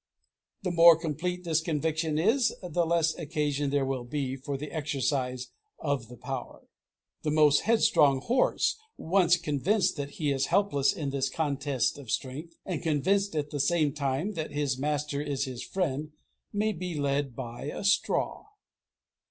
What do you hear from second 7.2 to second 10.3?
The most headstrong horse, once convinced that